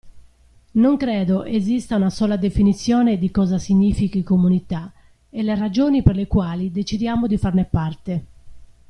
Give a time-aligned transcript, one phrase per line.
[0.71, 4.91] Non credo esista una sola definizione di cosa significhi comunità
[5.29, 8.25] e le ragioni per le quali decidiamo di farne parte.